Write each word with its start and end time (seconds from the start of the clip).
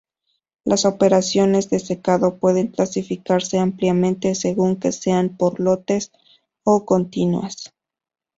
Las 0.65 0.85
operaciones 0.85 1.69
de 1.69 1.77
secado 1.77 2.39
pueden 2.39 2.69
clasificarse 2.69 3.59
ampliamente 3.59 4.33
según 4.33 4.77
que 4.77 4.91
sean 4.91 5.37
por 5.37 5.59
lotes 5.59 6.11
o 6.63 6.85
continuas. 6.87 7.71